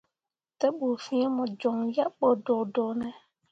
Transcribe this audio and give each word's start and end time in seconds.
Te 0.59 0.67
ɓu 0.77 0.87
fiŋ 1.03 1.25
mo 1.35 1.43
coŋ 1.61 1.77
yebɓo 1.95 2.27
doodoone? 2.45 3.07